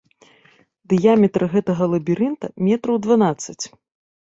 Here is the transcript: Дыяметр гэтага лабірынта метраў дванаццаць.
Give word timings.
Дыяметр 0.93 1.41
гэтага 1.53 1.83
лабірынта 1.93 2.51
метраў 2.71 2.95
дванаццаць. 3.07 3.61